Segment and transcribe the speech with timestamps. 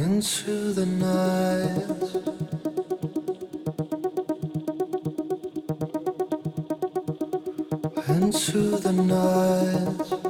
[0.00, 1.98] into the night.
[8.08, 10.27] into the night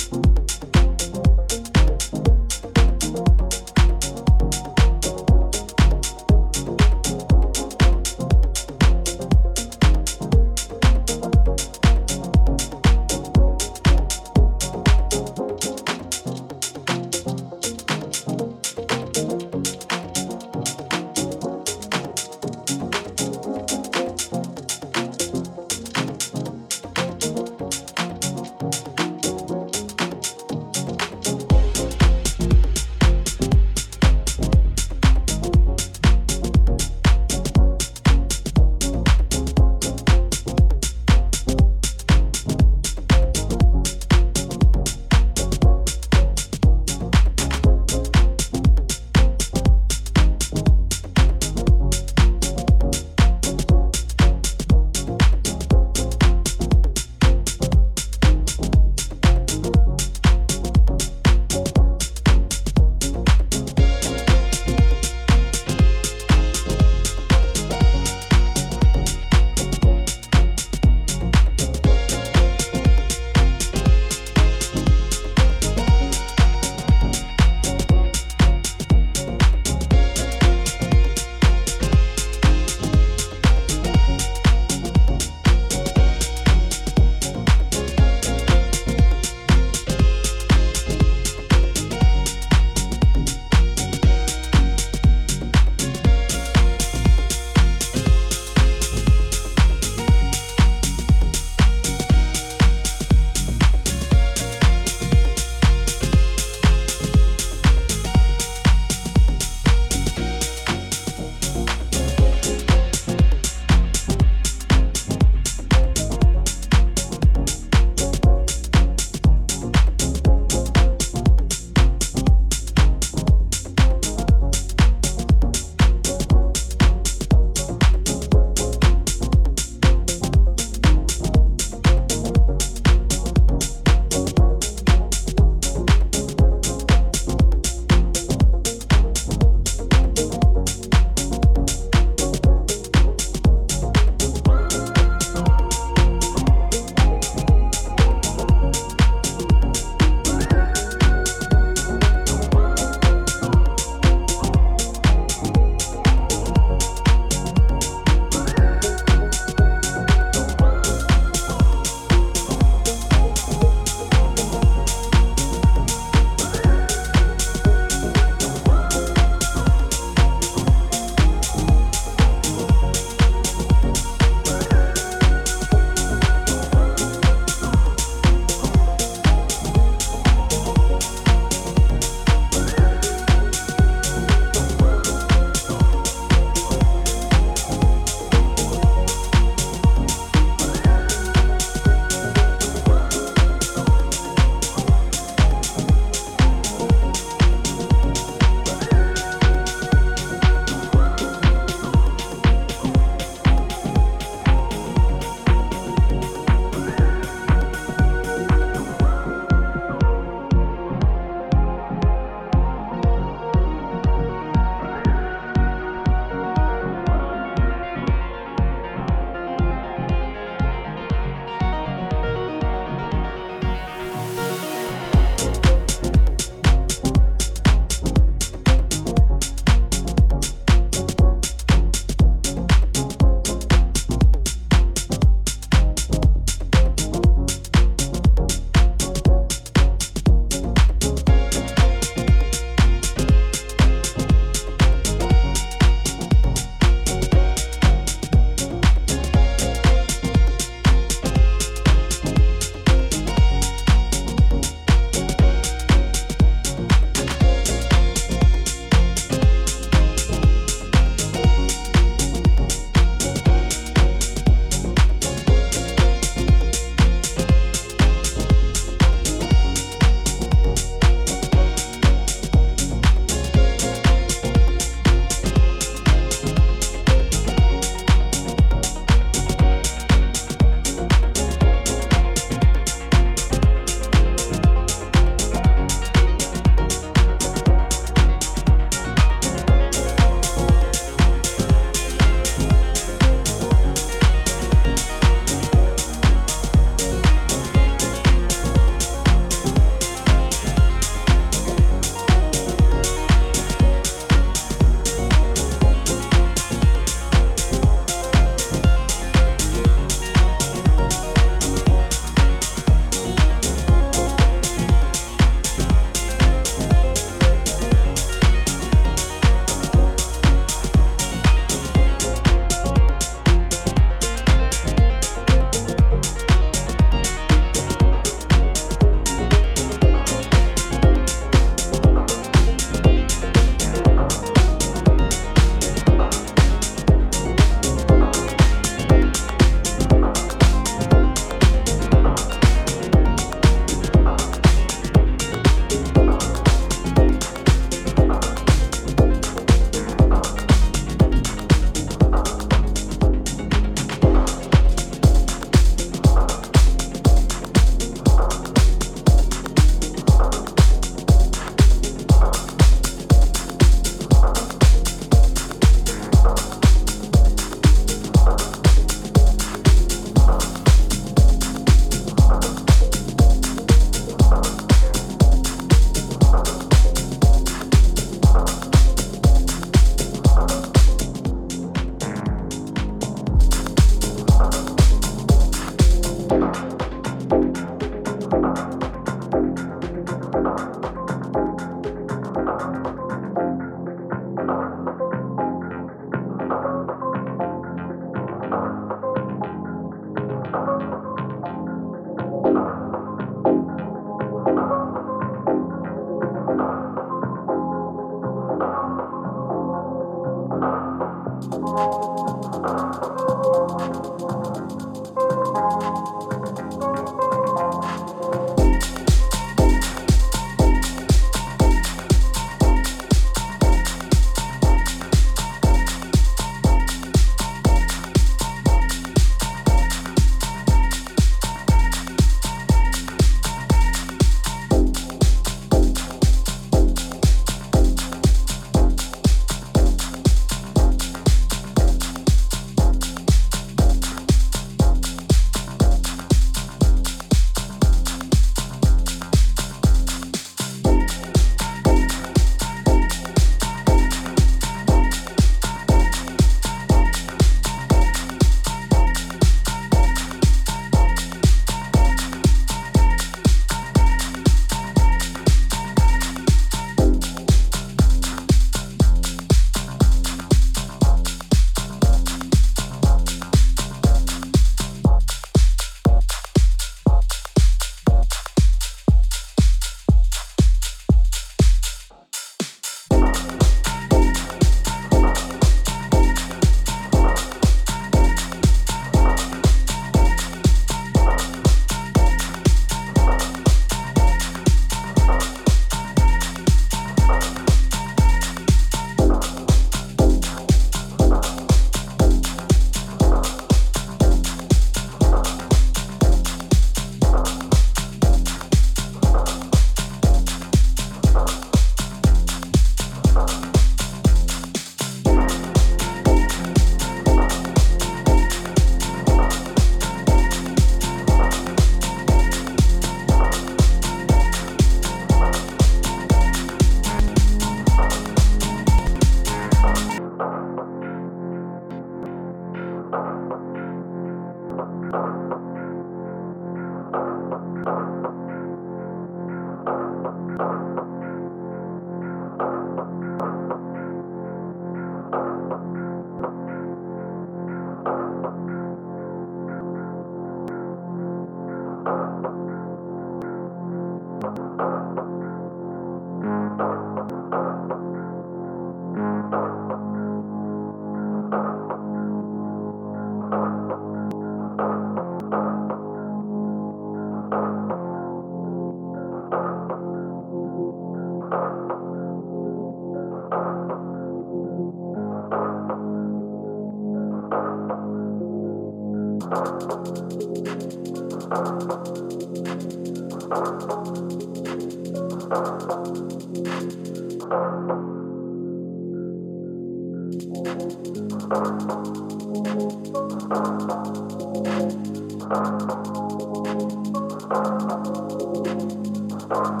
[599.68, 600.00] Thank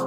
[0.00, 0.05] you.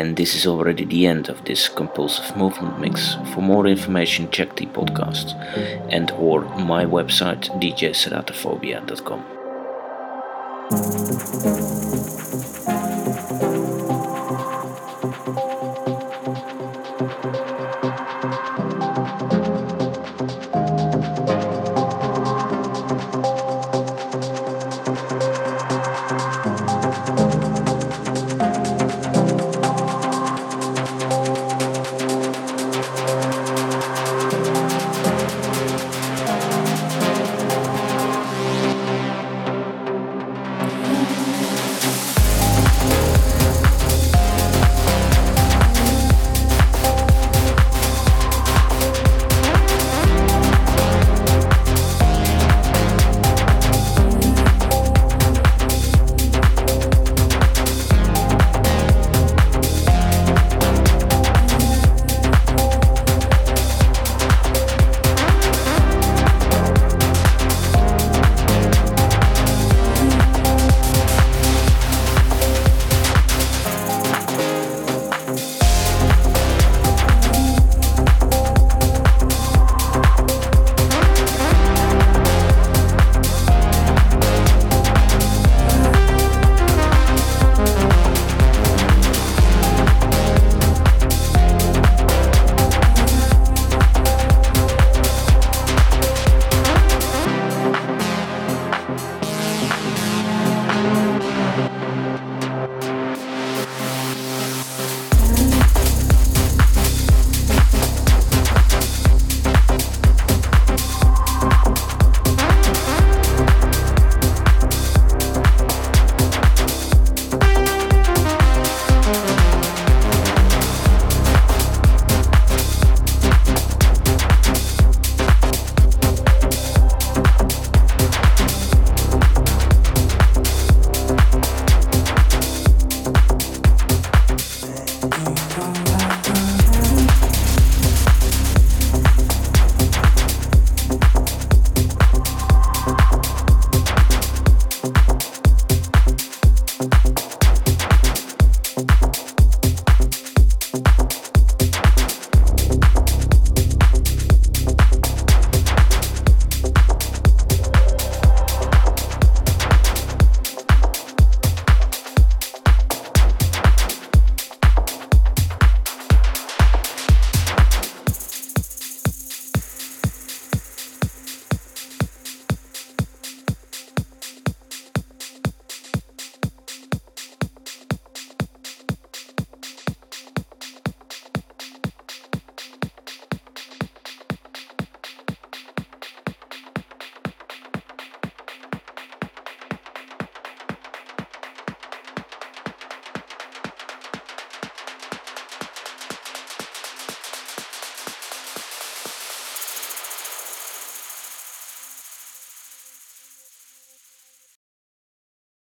[0.00, 3.16] And this is already the end of this compulsive movement mix.
[3.34, 5.34] For more information, check the podcast
[5.90, 6.40] and or
[6.72, 9.39] my website djceratophobia.com.